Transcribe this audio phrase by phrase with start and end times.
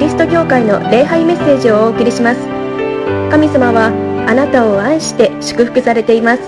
[0.00, 2.40] リスト教会の礼拝メッセージをお送りします。
[3.30, 3.92] 神様は
[4.26, 6.42] あなたを愛して祝福されています。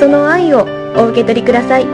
[0.00, 0.66] その愛を
[0.96, 1.86] お受け取りください。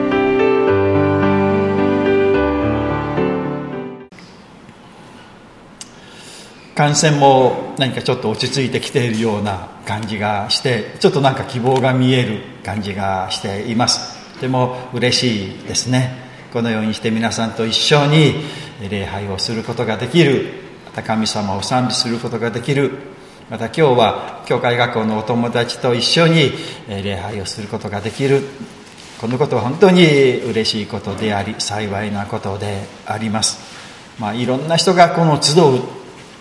[6.77, 14.17] 感染も何かちょっと落ち着いてきているような感じがしてちょっとなんか希望が見える感じがしています。
[14.41, 16.23] でも嬉しいですね。
[16.53, 18.35] このようにして皆さんと一緒に
[18.89, 20.63] 礼拝をすることができる
[20.95, 22.93] た神様を賛美することができる。
[23.51, 26.53] また今日は教会学校のお友達と一緒に
[26.89, 28.43] 礼拝をすることができる。
[29.21, 33.59] このことは本当に嬉しいことであり幸いなことであります、
[34.19, 35.81] まあ、いろんな人がこの集う、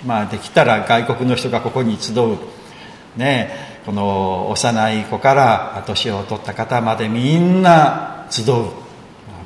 [0.05, 2.37] まあ、できたら外国の人がここに集う。
[3.17, 8.65] ねこの幼い子から年を取った方までみんな集う。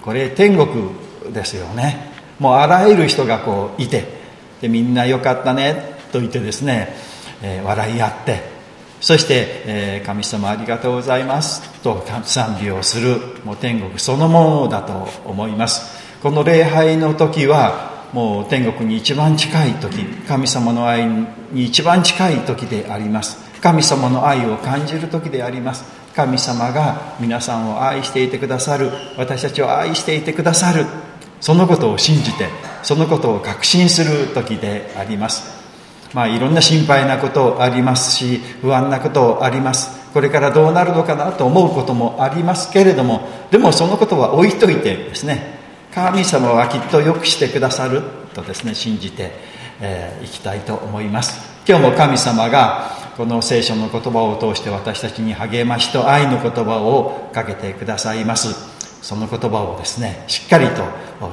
[0.04, 0.92] これ天国
[1.34, 2.12] ですよね。
[2.40, 4.17] もうあらゆる人がこういて
[4.62, 6.96] でみんなよかったねと言ってですね、
[7.42, 8.58] えー、笑い合って
[9.00, 15.98] そして、えー、神様ありがとうございますと賛美をするもう天国そのものだと思います。
[16.24, 21.06] この礼拝の時はもう天国に一番近い時神様の愛
[21.52, 23.38] に一番近い時であります。
[23.62, 25.86] 神様の愛を感じる時であります。
[26.16, 30.88] 神様が皆さんを愛していてくださる私たちを愛していてくださる
[31.40, 32.48] そのことを信じて
[32.84, 35.58] そのことを確信する時であります。
[36.14, 39.98] まあいろんな心配なことありますし不安なことあります。
[40.14, 45.60] これからどうなるのかなと思うこともありますけれどもでもそのことは置いといてですね
[45.94, 48.02] 神様はきっとよくしてくださる
[48.34, 49.28] とですね信じてい、
[49.82, 51.40] えー、きたいと思います。
[51.68, 58.77] 今日も神様がこの聖書の言葉を通して私たちに励ましと愛の言葉をかけてくださいます。
[59.02, 60.84] その言葉をですねしっかりと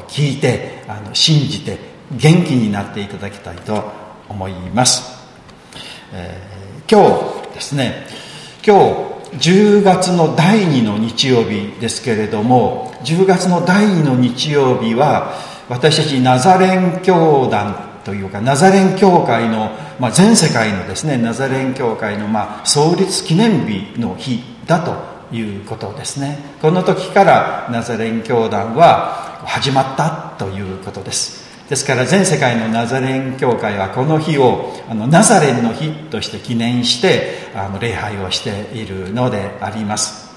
[0.09, 1.79] 聞いてあの信じて
[2.13, 3.83] 元気になっていただきたいと
[4.29, 5.27] 思います、
[6.13, 8.07] えー、今日ですね
[8.65, 9.15] 今日
[9.51, 15.35] 10月の第2の日曜日ですけれども10月の第2の日曜日は
[15.69, 26.39] 私たちナザレン教団というかナザレン教会の、まあ、全世界のですねナザレン教会の、まあ、創立記念日の日だということですね。
[26.61, 31.45] この時からナザレン教団は始まったということです。
[31.69, 40.35] ですから全世界のナザレン教会はこの日をあのナザレンの日として記念してあの礼拝をしているのであります。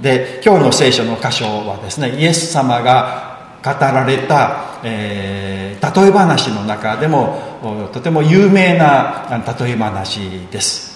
[0.00, 9.26] で今日の聖書の箇所はですねイエス様が語られた、えー、例え話の中でもとても有名な
[9.58, 10.93] 例え話です。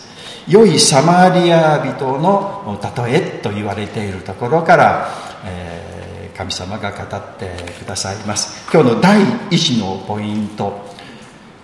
[0.49, 5.09] 良いサマリア人の例えと言われているところから、
[5.45, 8.67] えー、神様が語ってくださいます。
[8.73, 9.21] 今日の第
[9.51, 10.89] 一のポイント。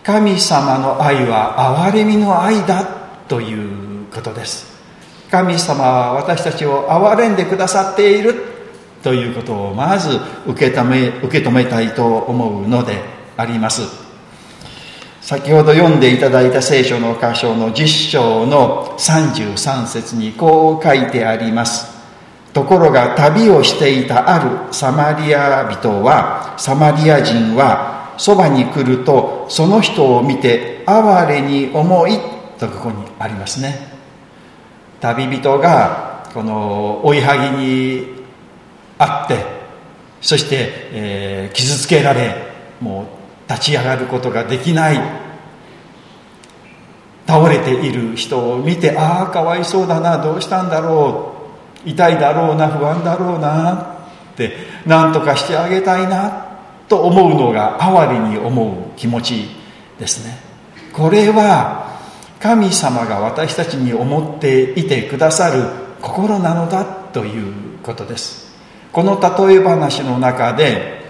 [0.02, 2.84] 神様の愛は憐れみの愛だ
[3.26, 4.74] ということです。
[5.30, 8.34] 神様は私たちを憐れんでくださっている
[9.02, 13.02] ということをまず受け止め受け止めたいと思うので
[13.38, 14.03] あります。
[15.24, 21.90] 先ほど読んでいただいた聖書の箇所の10章の33節にこう書いてあります。
[22.52, 32.18] ところが旅をしていたあるサマリア人はサマリア人はそばに来るとその人を見て哀れに思い
[32.58, 33.78] とここにありますね。
[35.00, 38.26] 旅人がこの追いはぎに
[38.98, 39.42] あって
[40.20, 45.24] そして、え、傷つけられもう立ち上がることができない。
[47.26, 51.34] 倒れている人を見てああかわいそうだなどうしたんだろ
[51.86, 51.88] う。
[51.88, 53.74] 痛いだろうな不安だろうな
[54.32, 54.52] って
[54.86, 59.48] 何とかしてあげたいなと思うのが哀れに思う気持ち
[59.98, 60.38] ですね。
[60.92, 61.98] これは
[62.40, 65.64] 神様が私たちに思っていてくださる
[66.00, 68.54] 心なのだということです。
[68.92, 71.03] この例え話の中で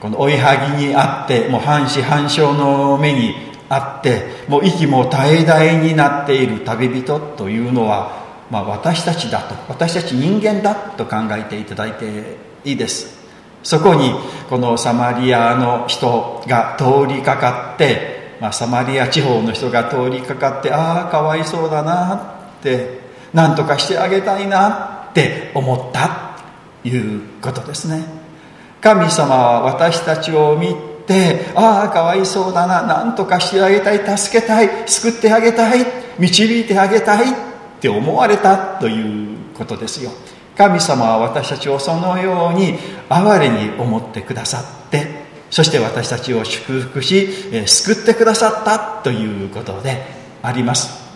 [0.00, 3.34] この追いはぎにあってもう半死半生の目に
[3.68, 13.18] あってもう息も絶え絶えになっている旅人というのは、まあ、私たちだと私たち人間だと考えていただいていいです。
[13.62, 14.14] そこに
[14.48, 22.14] このサマリアの人が通りかかって、まあ、サマリア地方の人が通りかかってああかわいそうだな
[22.58, 23.00] って
[23.34, 26.36] 何とかしてあげたいなって思った
[26.84, 28.17] いうことですね。
[28.80, 30.74] 神様は私たちを見
[31.06, 35.84] てああかわいそうだな何とかしてあげたい助けたい救ってあげたい
[36.18, 37.34] 導いてあげたいっ
[37.80, 40.10] て思われたということですよ。
[40.56, 42.74] 神様は私たちをそのように
[43.08, 45.06] 哀れに思ってくださって
[45.50, 50.04] そして私たちを祝福しえ救ってくださったということで
[50.42, 51.08] あります。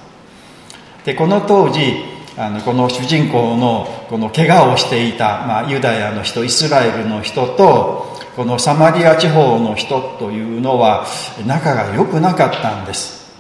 [1.05, 1.81] でこの当時
[2.37, 11.07] あのこの主人公のこの怪我をしていた、まあ、ユダヤの人イスラエルの人とこのサマリア地方の人というのは
[11.47, 13.31] 仲が良くなかったんです。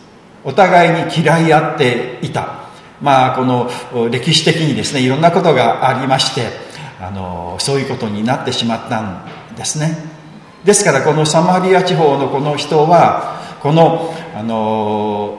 [0.44, 2.62] お互いに嫌い合っていた。
[3.00, 3.70] まあこの
[4.10, 6.48] 歴史的にですねいろんなことがありまして
[7.00, 9.24] あのそういうことになってしまったん
[9.56, 9.96] ですね。
[10.64, 15.38] ですからこのサマリア地方のこの人はこのあの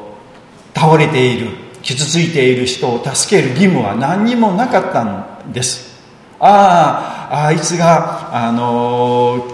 [0.74, 1.63] 倒れている。
[1.84, 6.02] 傷ついている人を助ける義務は何にもなかったんです。
[6.40, 9.46] あああいつがあの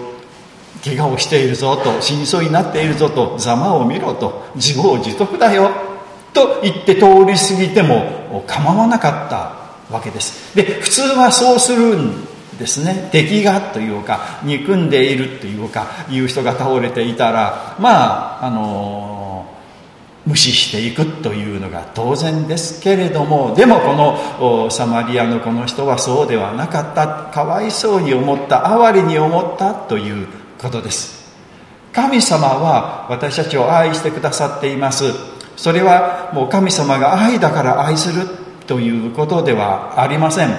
[0.84, 5.70] 怪我をしているぞと死にそうになっているぞとざまを見ろと自業自得だよ
[6.32, 10.54] と言って通り過ぎても構わなかったわけです。
[10.54, 12.24] で普通はそうするん
[12.58, 13.08] ですね。
[13.10, 19.29] 敵がというか憎んでいるというかいう人が倒れていたらまああの
[20.26, 27.30] 無視していくというのが当然ですけれどもでもこのサマリアのこの人はそうではなかった。
[27.32, 30.26] かわいそうに思った哀れに思ったという
[30.58, 31.20] ことです。
[31.92, 35.04] 神様は私たちを愛してくださっています。
[35.56, 38.26] それはもう神様が愛だから愛する
[38.66, 40.50] ということではありません。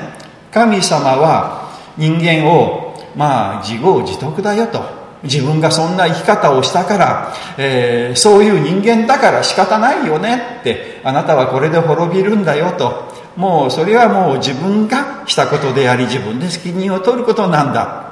[0.52, 5.01] 神様は人間をまあ自業自得だよと。
[5.24, 13.12] 自分がそんな生き方をしたから、えー、そういう人間だから仕方ないよねってあなたはこれで滅びるんだよと。
[13.36, 18.12] もうそれはもう自分がしたことであり自分で責任を取ることなんだ。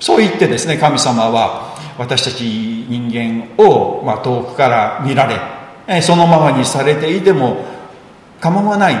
[0.00, 2.42] そう言ってですね神様は私たち
[2.88, 5.26] 人間を、まあ、遠くから見ら
[5.86, 7.64] れ、そのままにされていても
[8.40, 8.96] 構わない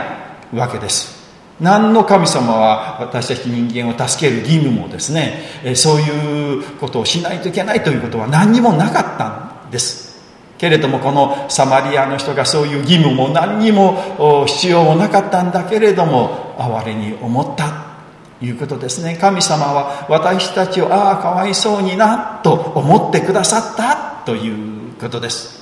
[0.54, 1.21] わけです。
[1.60, 10.12] 何の神様は私たち人間を助ける義務もですねそういうことをしないといけないということは何にもなかったんです。
[10.58, 17.92] けれどもこのサマリアの人がそういう義務も何にも必要もなかったんだけれども哀れに思った
[18.38, 19.18] ということですね。
[19.20, 24.50] 神様は私たちをああかわいそうになと思ってくださったとい
[24.90, 25.61] うことです。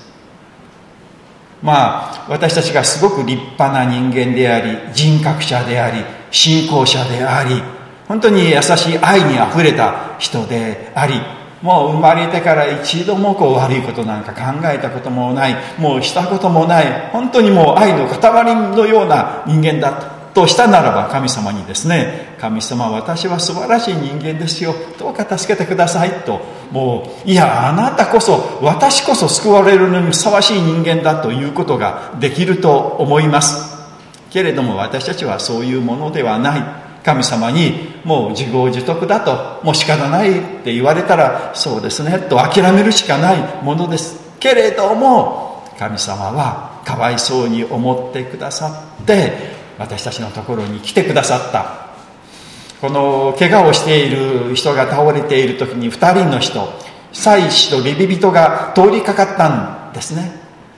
[1.62, 7.62] まあ私たちがすごく立派な人間であり人格者であり信仰者であり
[8.08, 11.14] 本当に優しい愛にあふれた人であり
[11.62, 24.74] もう生まれてから一度もこう悪いことなんか考えたこともないもうしたこともない本当にもう愛の塊のような人間だととしたならば神様にですね神様私は素晴らしい人間ですよ。
[24.98, 26.40] どうか助けてくださいと。
[26.70, 33.78] もういやあなたこそ私こそ救われるのにふさわしい人間だということができると思います。
[34.30, 36.90] けれども私たちはそういうものではない。
[37.04, 37.72] 神様に
[38.04, 44.20] もう自業自得だともう仕方ないって言われたらそうですねと諦めるしかないものです。
[44.38, 51.88] けれども神様はかわいそうに思ってくださって私たちのところに来てくださった。
[52.82, 56.66] この怪我をしている人が倒れている時に2人の人
[57.12, 59.48] 祭司とレビ人が通りかかった
[59.90, 60.32] んですね。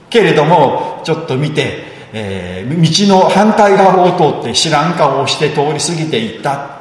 [0.09, 1.83] けれどもちょっと見て、
[2.13, 6.73] えー、道の反対側を通って知らん顔をして通り過ぎていった。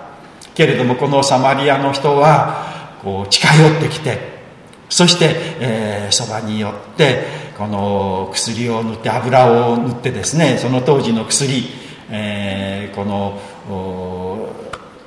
[0.55, 4.19] けれどもこのサマリアの人はこう近寄ってきて
[4.89, 7.25] そして、えー、そばに寄って
[7.57, 11.82] この薬を塗って油を塗ってですねその当時の薬
[12.15, 13.41] えー、この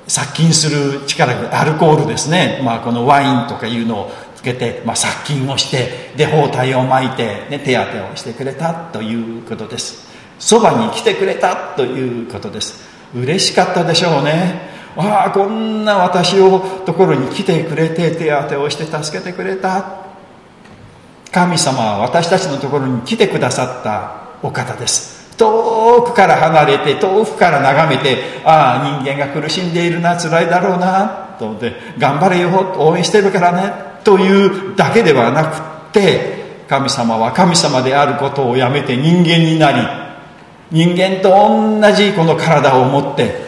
[0.08, 10.06] 殺菌する力アルコールですね、まあ、このワインとかいうのをつけて、まあ、殺菌をしてで包帯を巻いて、ね、手当てをしてくれたということです。
[10.38, 12.84] そばに来てくれたということです。
[13.14, 14.74] 嬉しかったでしょうね。
[14.96, 20.04] ああこんな私をところに来てくれて手当てをして助けてくれた。
[21.32, 25.15] 神様は私たちのところに来てくださったお方です。
[25.36, 39.78] 遠くから離れて遠くから眺めてああ人間が苦しんでいるな辛いだろうなと思って頑張れよ応援してるからねというだけではなくって神様は神様であることをやめて人間になり
[40.70, 43.46] 人間と同じこの体を持って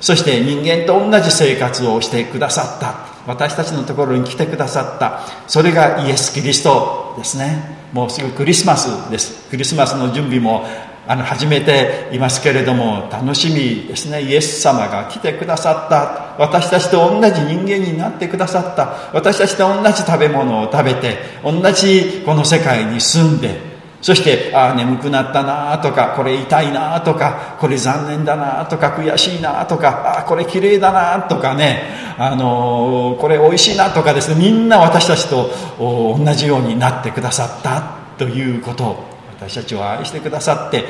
[0.00, 3.08] そして人間と同じ生活をしてくださった。
[3.26, 5.20] 私たちのところに来てくださった。
[5.48, 7.76] それがイエス・キリストですね。
[7.92, 9.48] もうすぐクリスマスです。
[9.50, 10.64] クリスマスの準備も
[11.08, 14.20] あの始めていますけれども楽しみですね。
[14.20, 16.36] イエス様が来てくださった。
[16.38, 19.08] 私たちと同じ人間になってくださった。
[19.14, 23.58] 私たちと同じ食べ物を食べて同じこの世界に住んで
[24.02, 31.84] そしてああ眠くなったなとかこれ痛いなとかこれ残念だなとか悔しいなとかああこれ綺麗だなとかね。
[32.18, 34.36] あのこれ美味しいなとかですね。
[34.38, 39.07] みんな私たちと同じようになってくださったということ。
[39.38, 40.84] 私たちを愛してくださって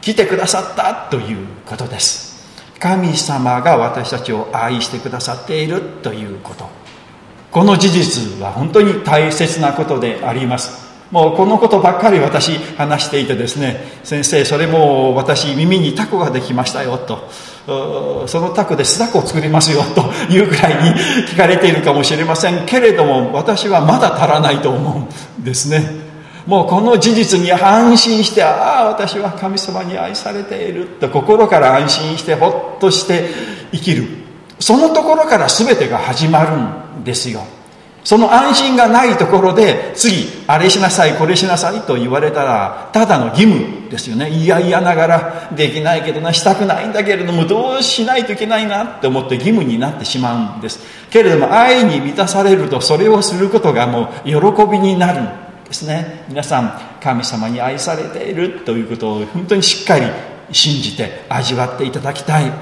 [0.00, 2.32] 来てくださったということです。
[2.80, 6.66] 神様が私たちを愛してくださっているということ。
[7.52, 10.90] この事実は本当に大切なことであります。
[11.12, 17.28] もうこのことばっかり私話していてですね先生それも私耳にタコができましたよと。
[18.26, 26.01] そのタコで巣タコを作りますよというくらいに聞かれているかもしれませんけれども私はまだ足らないと思うんですね。
[26.46, 33.28] もうこの事実に安心してああ私は神様に愛されていると心から安心してほっとして
[33.72, 34.04] 生きる。
[34.58, 37.42] そのところから全てが始まるんですよ。
[38.04, 44.28] その安心がないところで次あれしなさいこれしなさいと言われたらただの義務ですよね。
[44.30, 50.80] いやいやながらできないけどなしたくないんだけれどもどうしないといけないなって思って義務になってしまうんです。
[51.10, 55.22] けれども愛に満たされるとそれをすることがもう喜びになる。
[55.22, 55.41] ん
[55.72, 56.24] ですね。
[56.28, 60.06] 皆さん神様に愛されているということを本当にしっかり
[60.52, 62.52] 信じて味わっていただきたい。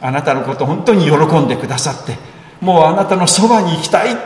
[0.00, 2.16] あなたのこと本当に喜んでくださって
[2.60, 4.16] もうあなたのそばに行きたいっ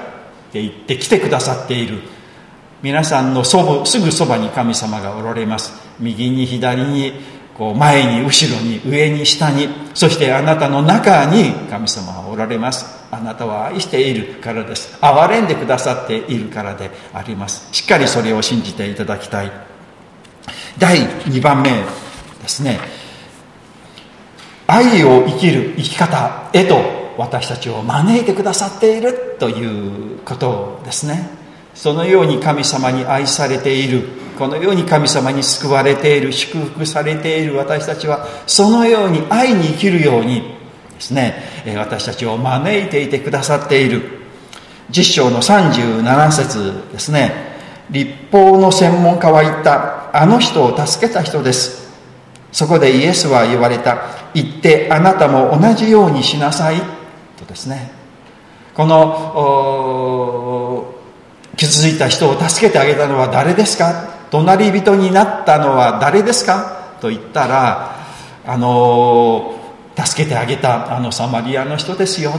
[0.50, 2.00] て言って来てくださっている。
[2.82, 5.72] 皆さんのそすぐそばに神様がおられます。
[5.98, 7.12] 右に左に
[7.58, 12.95] こう前に後ろに上に下にそしてあなたの中に神様はおられます。
[13.10, 14.98] あなたは愛しているからです。
[15.00, 17.68] 憐れんでくださっているからであります。
[17.72, 19.52] しっかりそれを信じていただきたい。
[20.78, 22.78] 第2番目ですね。
[24.66, 31.28] 愛を生きる生き方へと私たちを招いてくださっているということですね。
[31.74, 34.02] そのように神様に愛されている。
[34.38, 36.32] このように神様に救われている。
[36.32, 37.56] 祝福されている。
[37.56, 40.55] 私たちはそのように愛に生きるように
[40.96, 41.34] ですね。
[41.76, 44.02] 私たちを招いていてくださっている。
[44.90, 47.54] 実章の37節ですね。
[47.90, 50.16] 立法の専門家は言った。
[50.16, 51.86] あの人を助けた人です。
[52.50, 53.98] そこでイエスは言われた。
[54.34, 56.80] 言ってあなたも同じようにしなさい。
[57.36, 57.90] とですね。
[58.74, 60.14] この
[61.56, 64.14] 傷ついた人を助けてあげたのは誰ですか？
[64.30, 66.96] 隣人になったのは誰ですか？
[67.00, 67.96] と言ったら
[68.46, 69.55] あの
[69.96, 72.32] 助けてあげたあのサマリアの人ですよ。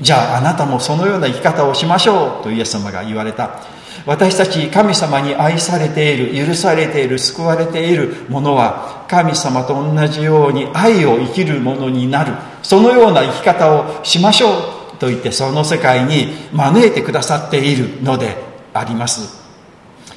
[0.00, 2.42] じゃああなたもそのような生き方をしましょう。
[2.42, 3.60] とイエス様が言われた。
[4.04, 12.32] 私たち神様に愛されている許されている救われているものは神様と同じように愛を生きるものになる。
[12.62, 14.96] そのような生き方をしましょう。
[14.98, 18.36] と言ってその世界に招いてくださっているので
[18.74, 19.42] あります。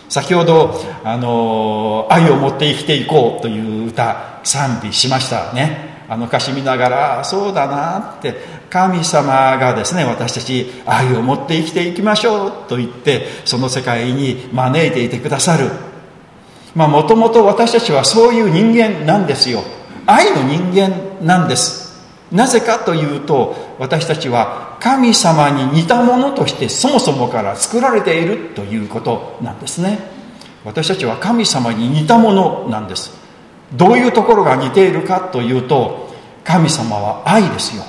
[0.10, 5.95] 先ほどあの愛を持って生きていこうという歌賛美しましたね。
[6.08, 8.36] あの歌詞見ながらそうだなって
[8.70, 15.70] 神様がですね私たち愛を持って生きていきましょうと言ってその世界に招いていてくださる。
[16.76, 19.64] まあもともと私たちはそういう人間なんですよ。
[20.06, 21.86] 愛の人間なんです。
[22.32, 30.00] なぜかというと私たちは神様に似たものとしてそもそもから作られているということなんですね。
[30.66, 33.25] 私たちは神様に似たものなんです。
[33.74, 37.84] どういうところが似ているかというと神様は愛ですよ。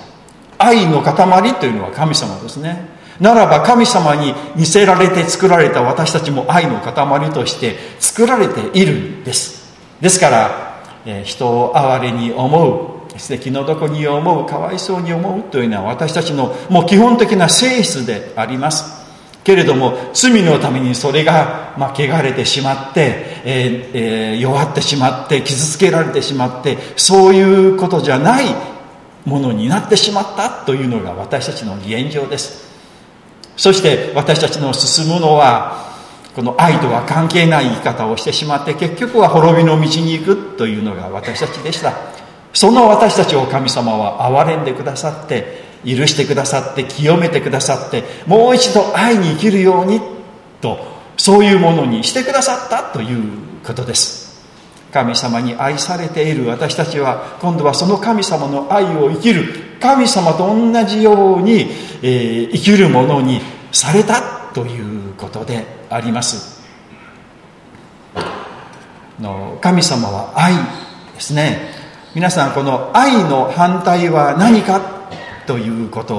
[0.59, 2.97] 愛の塊というのは神様ですね。
[3.21, 9.75] ならば神様に似せられて作られた私たちも愛の塊として作られているんです。
[10.01, 18.96] ですから、えー、人を哀れに思うですね気の毒に思うかわいそうに思うというのは私たちのもう基本的な性質であります。
[19.47, 28.47] けれども罪のためにそれが、まあ、汚れてしまって、えーえー、弱ってしまって傷つけられてしまってそういうことじゃない
[29.25, 32.67] ものになってしまったというのが私たちの現状です。
[33.57, 35.95] そして私たちの進むのは
[36.35, 41.93] この愛とは関係ない生き方をしてしまって結局は滅びの道に行くというのが私たちでした。
[42.53, 50.01] その私たちを神様は憐れんでくださって許してくださって清めてくださってもう一度愛に生きるように
[50.61, 50.79] と
[51.17, 53.23] そういうものにしてくださったという
[53.65, 54.27] ことです。
[54.93, 56.47] 神様に愛されている。
[56.47, 59.45] 私たちは今度はその神様の愛を生きる。
[59.81, 61.71] 神様と同じように、
[62.03, 63.41] えー、生きるものに
[63.73, 64.23] された
[64.55, 66.63] ということであります。
[69.21, 70.55] の神様は愛
[71.15, 71.71] ですね。
[72.15, 74.96] 皆さんこの愛の反対は何か
[75.47, 76.17] ということ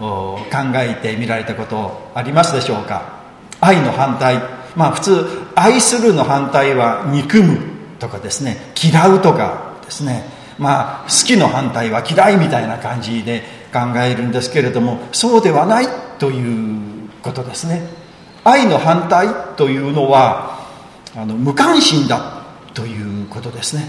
[0.00, 3.20] を考えてみられたことありますでしょうか？
[3.60, 4.38] 愛の反対。
[4.76, 7.58] まあ普通愛するの反対は憎む
[7.98, 10.24] とかですね嫌うとかですね。
[10.58, 15.86] まあ好きの反対は嫌いみたいな感じで考えるんですけれどもそうではない
[16.18, 17.82] ということですね。
[18.44, 20.60] 愛の反対というのは
[21.14, 23.84] あの無関心だということですね。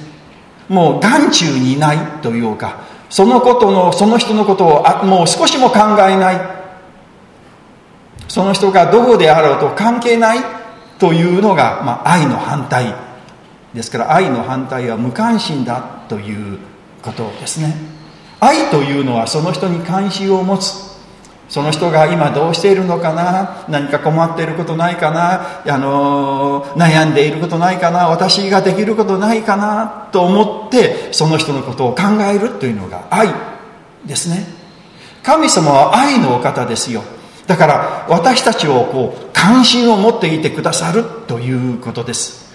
[0.68, 6.62] もう眼中にないというかそのことのその人のことをあもう少しも考えない。
[8.30, 10.40] その人がどこであろうと関係ない
[10.98, 12.96] というのが、まあ、愛の反対
[13.74, 16.58] ですから愛の反対は無関心だという
[17.02, 17.76] ことですね。
[18.40, 20.91] 愛というのはその人に関心を持つ
[21.52, 23.66] その人が今どうしているのかな？
[23.68, 25.62] 何か困っていることないかな？
[25.70, 28.08] あの悩んでいることないかな？
[28.08, 30.08] 私ができることないかな？
[30.14, 33.28] と思ってその人のことを考えるというのが愛
[34.06, 34.46] ですね。
[35.24, 37.04] 神様は愛のお方ですよ。
[37.48, 42.50] だから私たちをこう関心を持っていてくださるということです。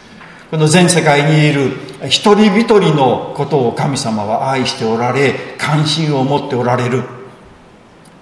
[0.50, 1.72] この全世界にいる
[2.06, 7.02] 一人一人のことを神様は愛しておられ関心を持っておられる。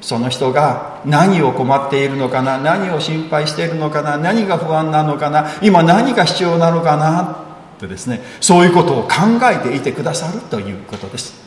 [0.04, 7.38] その人が何を困っているのかな何を心配しているのかな何が不安なのかな今何が必要なのかな
[7.80, 9.10] とですねそういうことを考
[9.50, 11.42] えていてくださるということです。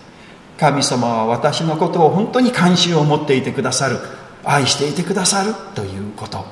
[0.57, 3.97] 神様は私のことを本当に関心を持っていてくださる
[4.43, 6.43] 愛していてくださるということ。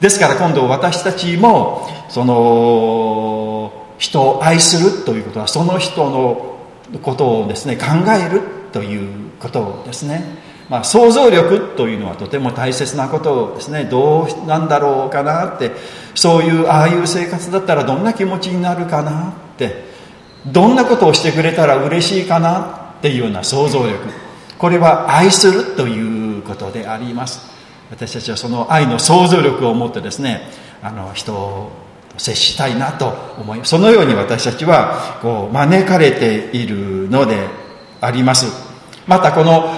[0.00, 6.56] ですから今度私たちもその人を愛するということはその人の
[7.02, 8.40] ことをですね考える
[8.72, 10.45] ということですね。
[10.68, 13.84] まあ、想像力というのはとても大切なことですね。
[13.84, 15.72] どうなんだろうかなって。
[16.14, 19.84] そういうああいう生活だったらどんな気持ちになるかなって。
[20.46, 23.96] どんなことをしてくれたら嬉しいかなっていうような想像力。
[24.58, 27.56] これは愛するということであります。
[27.90, 30.42] 私たちはその愛の想像力を持ってですね
[30.82, 31.70] あの人を
[32.18, 37.46] 接したいなと思いますそのように私たちはこう招かれているので
[38.00, 38.46] あります。
[39.06, 39.70] またこの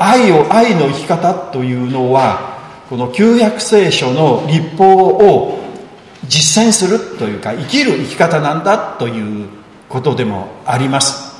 [0.00, 5.62] 愛を愛の生き方というのはこの旧約聖書の立法を
[6.28, 9.48] 実践するというか生きる生き方なんだという
[9.88, 11.32] ことでもあります。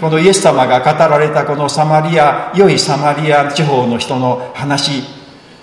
[0.00, 5.04] このイエス様が語られたこのサマリア良いサマリア地方の人の話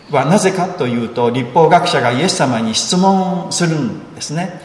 [0.09, 4.61] はなぜかというと立法学者がイエス様に質問するんですね。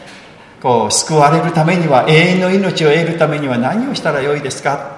[0.61, 4.96] こう救われるためには永遠の命を得るためには何をしたらよいですか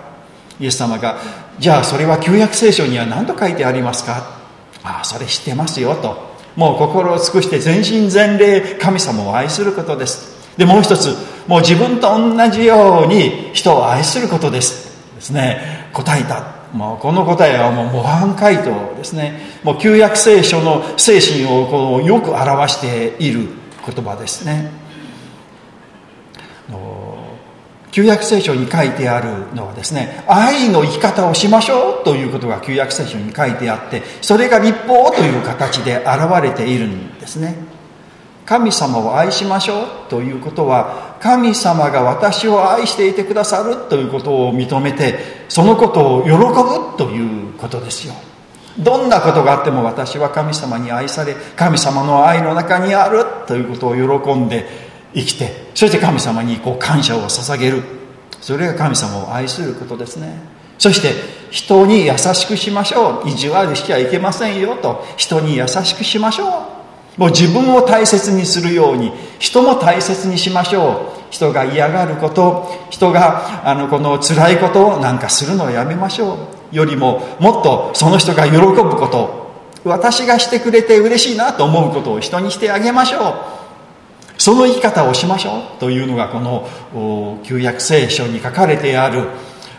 [0.59, 1.17] イエス様が
[1.59, 4.39] 「じゃあそれは旧約聖書には何と書いてありますか?」
[4.83, 6.29] ああそれ知ってますよと。
[6.55, 10.29] もう心を尽くして全身全霊神様を愛することです。
[10.57, 11.15] でもう一つ
[11.47, 14.89] もう自分と同じように人を愛することです。
[15.15, 15.87] ですね。
[15.93, 16.59] 答えた。
[16.73, 19.39] もうこの答えはもう模範回答ですね。
[19.63, 23.47] もう旧約聖書の精神をこうよく表している
[23.85, 24.69] 言葉ですね。
[27.91, 37.55] 旧約聖書に書いてあるのはですね愛の生き方をしましょうということが旧約聖書に書いてあってそれが立法という形で現れているんですね。
[38.45, 48.15] 神様を愛しましょうということは神様が私を愛していてくださるということを認めてそのことを喜ぶということですよ。
[48.79, 57.83] どんなことがあっても私は神様に愛され神様の愛の中にあるということを喜んで生きてそして神様にこう感謝を捧げる。
[58.41, 60.39] それが神様を愛することですね。
[60.77, 61.13] そして
[61.51, 63.29] 人に優しくしましょう。
[63.29, 65.05] 意地悪しちゃいけませんよと。
[65.17, 66.47] 人に優しくしましょ
[67.17, 67.19] う。
[67.19, 69.11] もう自分を大切にするように。
[69.39, 71.19] 人も大切にしましょう。
[71.31, 72.87] 人が嫌がること。
[72.89, 76.37] 人があのこの辛いことなんかするのをやめましょ
[76.71, 76.75] う。
[76.75, 79.49] よりももっとその人が喜ぶこと。
[79.83, 83.19] 私がしてくれて嬉しいなと思うことを人にしてあげましょ
[83.55, 83.58] う。
[84.39, 89.27] その生き方をしましょうというのがこの旧約聖書に書かれてある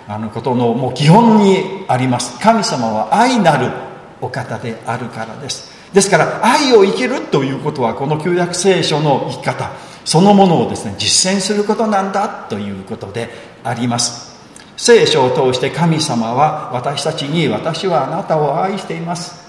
[0.06, 2.38] あのことのもう基本にあります。
[2.38, 3.72] 神様は愛なる
[4.20, 5.72] お方であるからです。
[5.94, 9.70] ですから愛を生きるということはこの旧約聖書の生き方
[10.04, 13.30] そのものをですね実践することなんだということで
[13.64, 14.38] あります。
[14.76, 19.48] 聖書を通して神様は私たちに私はあなたを愛しています。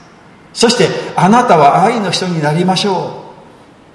[0.54, 3.21] そしてあなたは愛の人になりましょう。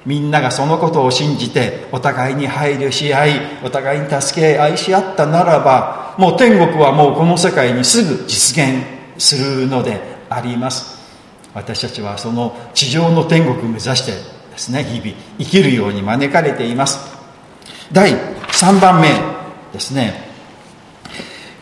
[0.07, 8.87] みんながそのことを信じてお互いに配慮し合いお互いに助け合い愛し合ったならばもう天国はもうこの世界にすぐ実現
[9.19, 10.97] するのであります。
[11.53, 16.99] 私たちはその地上の天国を目指してですね日々生きるように招かれています。
[17.93, 19.09] 第3番目
[19.73, 20.27] ですね。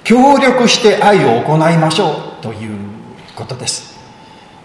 [0.04, 2.76] 協力して愛を行いましょうという
[3.34, 3.98] ことです。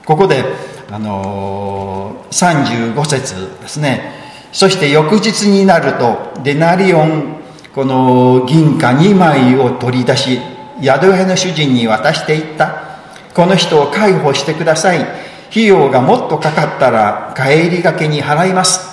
[0.05, 0.43] ここで
[0.91, 4.11] あの35節ですね。
[4.51, 7.39] そして翌日になるとデナリオン
[7.75, 10.39] この銀貨2枚を取り出し
[10.81, 12.89] 宿屋の主人に渡していった。
[13.35, 15.29] この人を介抱してください。
[15.51, 18.87] 費用がもっとかかったら帰りがけに払います、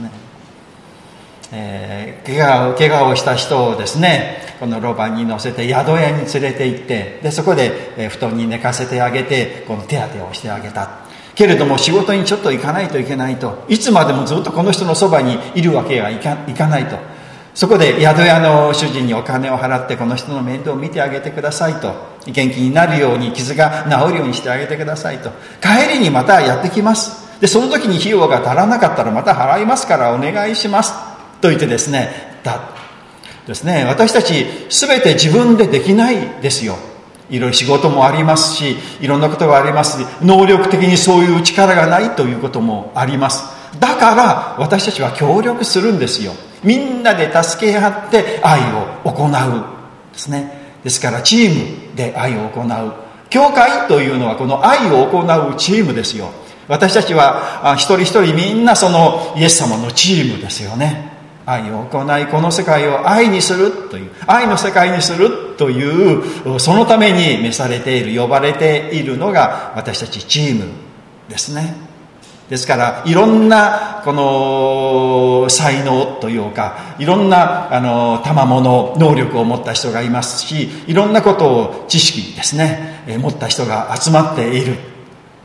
[0.00, 0.10] ね。
[1.52, 10.99] えー、怪我を怪我をした人をですねこのロバに乗せて宿屋に連れて行ってでそこで、布団に寝かせてあげてこの手当てをしてあげた。
[11.40, 13.64] けれども仕事にちょっと行かないといけないと。
[13.66, 16.98] いつまでもずっとこの人のそばにいるわけはいかいかないと。
[17.54, 21.94] そこで宿屋の主人にお金を払ってこの人の面倒を見てあげてくださいと。
[22.26, 25.30] 元気になるように傷が治るようにしてあげてくださいと。
[25.62, 27.40] 帰りにまたやってきます。
[27.40, 30.92] でその時に費用が足らなかったらまた払いますからお願いします。
[31.40, 32.60] と言ってですねだ
[33.46, 36.76] ですね私たち全て自分でできないですよ。
[37.30, 43.44] いろいろ仕事もありますしいろんなことがありますし能力的にそういう力がないということもあります。
[43.78, 46.32] だから私たちは協力するんですよ。
[46.62, 49.64] みんなで助け合って愛を行う
[50.12, 50.78] ですね。
[50.82, 52.92] ですからチームで愛を行う。
[53.30, 56.30] 教会というのはこの愛を行うチームですよ。
[56.66, 61.10] 私たちは一人一人みんなそのイエス様のチームですよね。
[61.46, 70.64] 愛を行いこの世界を愛にするという愛の世界にするというそのために召されている呼ばれているのが私たちチーム
[71.28, 71.74] ですね。
[72.48, 84.76] ですからいろんなこの才能というかいろんなあの賜物能力を持った人がいますしいろんなことを知識ですね持った人が集まっている。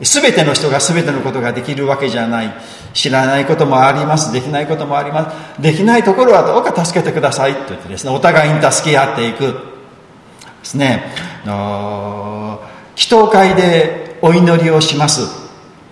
[0.00, 2.54] 全ての人が全てのことができるわけじゃない。
[2.94, 5.60] 知らないこともありますできないこともあります。
[5.60, 9.75] できないところはどうか助けてくださいと言ってですねお互いに助け合っていく。
[10.66, 11.04] ですね。
[11.44, 15.46] 祈祷会でお祈りをします。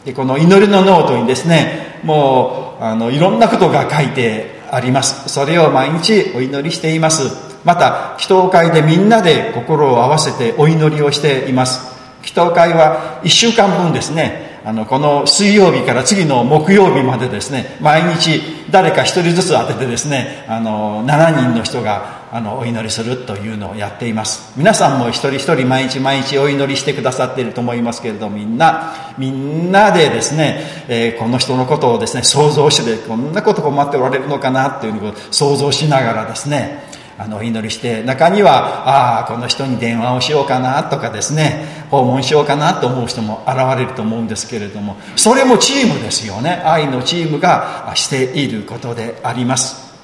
[0.05, 5.29] でこの祈りのノートにですねもうあのいろんなことが書いてあります。
[5.29, 7.55] それを毎日お祈りしています。
[7.65, 11.95] また祈祷会でみんなで心を合わせてお祈りをしています。
[12.23, 14.54] 祈祷会は1週間分ですね。
[14.64, 24.53] あのこの水曜日から次の木曜日までですね毎日誰か1人ずつ当ててですねあの7人の人があのお祈りするというのをやっています。
[24.57, 36.83] 皆さんも一人一人毎日毎日お祈りしてくださっていると思いますけれどみんなみんなでですね、えー、この人のことをですね想像してこんなこと困っておられるのかなっていうのを想像しながらですね
[37.16, 46.62] あのお祈りして中にはああこの人に電話をしようかなとかですね訪問しようかなと思う人も現れると思うんですけれどもそれもチームですよね。
[46.64, 49.94] 愛のチームがしていることであります。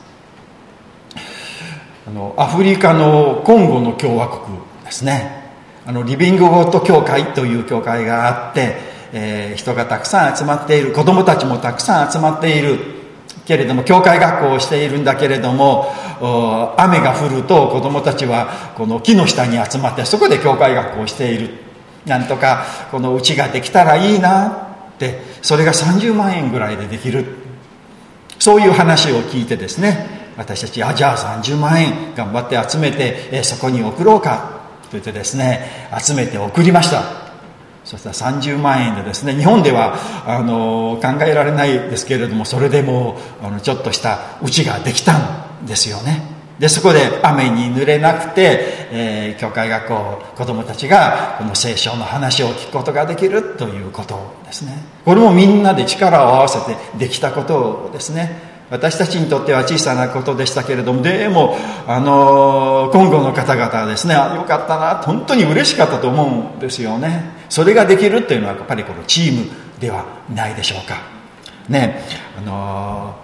[2.07, 5.41] あのアフリカのコンゴの共和国ですね。
[5.87, 8.77] あのリビングゴッド教会という教会があって、
[9.13, 13.00] えー、人がたくさん集まっている子供たちもたくさん集まっている
[13.51, 15.93] けれども教会学校をしているんだけれども
[16.79, 21.51] 雨が降ると子どもたちはこの木の下に集まってそこで教会学校をしている。
[22.07, 24.47] なんとかこの家ができたらいいな
[24.95, 27.25] ってそれが30万円ぐらいでできる。
[28.39, 37.20] そういう話を聞いてですね私たちあじゃあ30万円頑張って集めてそこに送ろうかと言ってですね集めて送りました。
[37.91, 46.23] そしたら30万円でですね日本ではあの考えられないですけれどもそれでもあのちょっとした家ができたんですよね。
[46.61, 48.61] でそこで雨に濡れなくて、
[48.93, 54.75] えー、教会学校子どもたちがこの聖書の話を聞くことができるということですね。
[55.05, 58.51] これもみんなで力を合わせてできたことですね。
[58.71, 61.57] 私たちにとっては小さなことでしたけれどもでも
[61.89, 67.40] あの今後の方々はですねあよかったな本当に嬉しかったと思うんですよね。
[67.51, 71.03] それができるというのはやっぱりこのチームではないでしょうか。
[71.69, 72.03] ね。
[72.39, 73.17] あの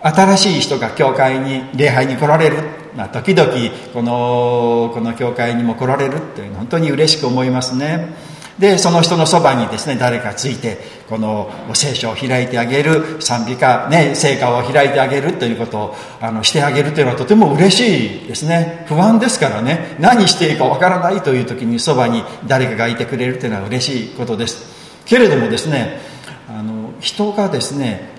[0.00, 2.56] 新しい人が教会に礼拝に来られる、
[2.96, 3.52] まあ、時々
[3.92, 8.14] このこの教会にも来られるっていうのは本当に嬉しく思いますね。
[8.58, 18.84] でその人のそばにですね誰かついてこの聖書を開いてあげる賛美歌ね聖歌を開いてあげるということをあのしてあげるというのはとても嬉しいですね。
[18.88, 19.96] 不安ですからね。
[19.98, 25.02] 何していいかわからないという時にそばに誰かがいてくれるというのは嬉しいことです。
[25.06, 26.00] けれどもですね
[26.48, 28.10] あの人がですね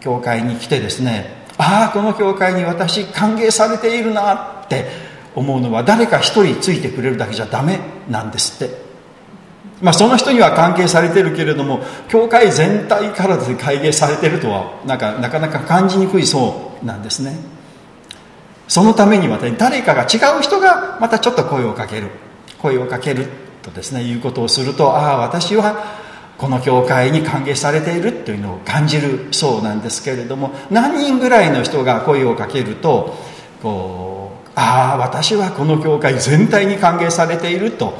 [0.00, 4.86] 教会に来てですねああこの教会に私歓迎されているなって
[5.34, 8.87] 思うのは誰か一人ついてくれるだけじゃダメなんですって。
[9.80, 17.36] まあ、その人には関係されてるけれども教会全体からで会計されてるとはなんかなかなか感じにくいそうなんですね。
[18.66, 22.08] そのためには、ね、誰かが違う人がまたちょっと声をかける。
[22.58, 23.28] 声をかける
[23.62, 25.98] とですねいうことをするとああ私は
[26.36, 33.16] この教会に歓迎されているというのを感じるそうなんですけれども何人ぐらいの人が声をかけると
[33.62, 37.94] こうああ私はこの教会全体に歓迎されていると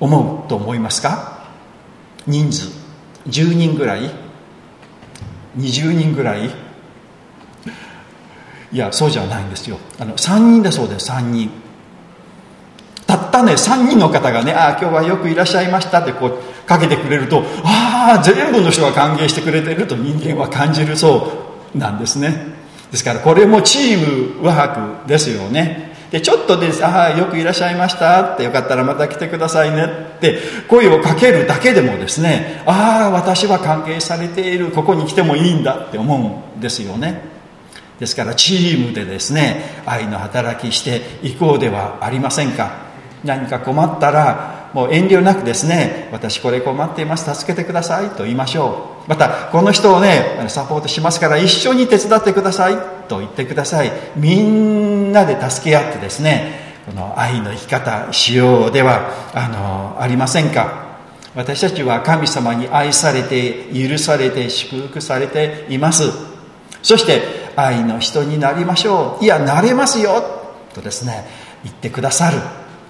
[0.00, 1.48] 思うと思いますか？
[2.26, 2.68] 人数。
[3.26, 4.10] 10人ぐらい
[5.58, 6.50] ？20人ぐらい？
[8.70, 9.78] いやそうじゃないんですよ。
[9.98, 11.50] あの3人だそうです3人。
[13.06, 21.32] たったね3人の方がね「ああ今日はよくいらっしゃいました」ってこうかけてくれるとああ全部の人が歓迎してくれてると人間は感じるそ
[21.74, 22.58] うなんですね。
[22.90, 25.87] ですからこれもチームワークですよね。
[26.10, 29.84] でちょっとです「ああよくいらっしゃいました」ってよかったらまた来てくださいね。
[29.84, 34.70] って声をかけるだけでもですねああ私は関係されている。
[34.70, 37.20] ここに来てもいいんだって思うんですよね。
[38.00, 42.88] ですからチームでですね愛の働きしていこうではありませんか。
[43.24, 49.10] 何か困ったらもう遠慮なくですね私これ困っています助けてくださいと言いましょう。
[49.10, 52.76] またこの人をねサポートしますから一緒に手伝ってください
[53.08, 53.90] と言ってください。
[54.14, 60.86] みんなで助け合ってですねこの愛の生き方しようではあのありませんか。
[61.34, 66.04] 私たちは神様に愛されて許されて祝福されています。
[66.84, 67.22] そして
[67.56, 69.24] 愛の人になりましょう。
[69.24, 70.22] いやなれますよ
[70.72, 71.26] とですね
[71.64, 72.38] 言ってくださる。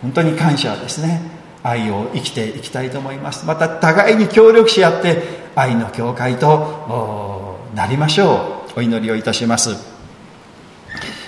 [0.03, 1.38] 本当に感謝ですね。
[1.63, 3.47] 愛を生きていきたいと思います。
[3.47, 5.23] また互いに協力し合って
[5.55, 8.79] 愛の教会となりましょう。
[8.79, 9.71] お祈りをいたします。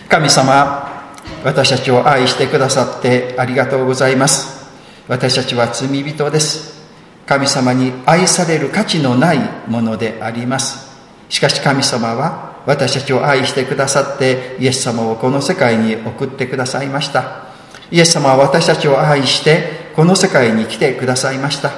[0.08, 1.04] 神様
[1.44, 4.68] 私たちを愛してくださってありがとうございます。
[5.08, 6.80] 私たちは罪人です。
[7.26, 9.38] 神様に愛される価値のない
[9.68, 10.90] ものであります。
[11.28, 17.44] しかし神様は私たちを愛してくださってイエス様をこの世界に送ってくださいました。
[17.90, 21.72] イエス様は私たちを愛してこの世界に来てくださいました。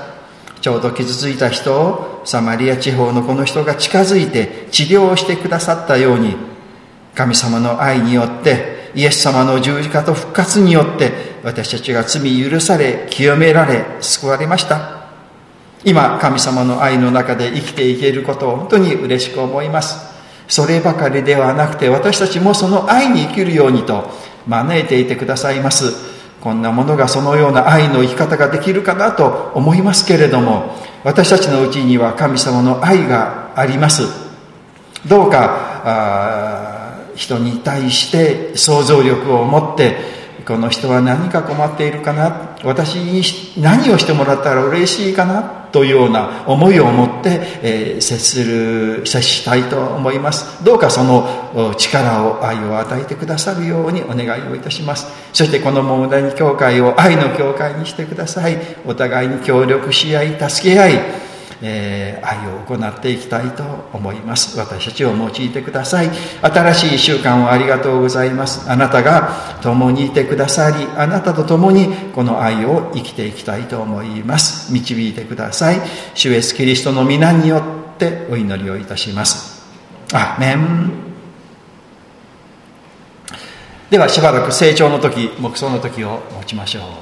[0.61, 6.37] ちょうど傷ついた人をサマリア地方のこの人が近づいて治療をしてくださったように
[7.16, 11.11] 神様の愛によってイエス様の十字架と復活によって
[11.42, 15.03] 私たちが罪許され清められ救われました。
[15.85, 20.12] 今神様の愛の中で生きていけることを本当に嬉しく思います。
[20.46, 24.11] そればかりではなくて私たちもその愛に生きるようにと
[24.46, 26.12] 招いていてくださいます。
[26.42, 34.02] こんなものがそのような愛の生き方ができるかなと思いますけれども私たちのうちには神様の愛があります。
[35.07, 39.96] どうか人に対して想像力を持って
[40.46, 42.57] この人は何か困っているかな？
[42.64, 43.22] 私に
[43.61, 45.42] 何をしてもらったら嬉しいかな？
[45.72, 50.62] というような思いを持って、えー、接する接したいと思います。
[50.62, 55.07] どうかその力を愛を与えてくださるようにお願いをいたします。
[55.33, 58.59] そしてこの問題に教会を愛の教会にしてください。
[58.85, 61.00] お互いに協力し合い助け合い
[61.62, 64.59] え、愛を行っていきたいと思います。
[64.59, 66.11] 私たちを用いてください。
[66.42, 68.68] 新しい習慣をありがとうございます。
[68.70, 74.72] あなたが共にいてくださりあなたと共にこの愛を生きていきたいと思います。
[74.72, 75.81] 導いてください。
[76.14, 77.62] 主イエスキリストの皆によ
[77.94, 79.62] ってお祈りをいたします。
[80.12, 80.90] アメン。
[83.90, 87.01] ではしばらく成長の時黙想の時を持ちましょう。